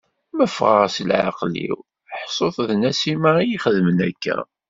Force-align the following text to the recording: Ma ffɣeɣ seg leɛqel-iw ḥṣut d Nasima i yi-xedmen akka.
Ma 0.35 0.45
ffɣeɣ 0.49 0.83
seg 0.89 1.05
leɛqel-iw 1.07 1.77
ḥṣut 2.21 2.57
d 2.67 2.69
Nasima 2.75 3.31
i 3.39 3.45
yi-xedmen 3.49 3.99
akka. 4.07 4.37